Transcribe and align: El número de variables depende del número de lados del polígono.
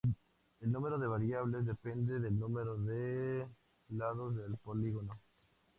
El 0.61 0.71
número 0.71 0.97
de 0.97 1.05
variables 1.05 1.63
depende 1.63 2.19
del 2.19 2.39
número 2.39 2.75
de 2.75 3.47
lados 3.89 4.35
del 4.35 4.57
polígono. 4.57 5.21